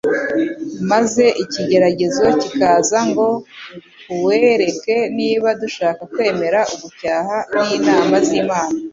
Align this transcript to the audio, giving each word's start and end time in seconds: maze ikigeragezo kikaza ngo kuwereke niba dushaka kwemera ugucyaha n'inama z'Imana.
maze 0.91 1.23
ikigeragezo 1.43 2.25
kikaza 2.41 2.99
ngo 3.09 3.27
kuwereke 4.05 4.95
niba 5.17 5.49
dushaka 5.61 6.01
kwemera 6.13 6.59
ugucyaha 6.73 7.37
n'inama 7.63 8.15
z'Imana. 8.25 8.77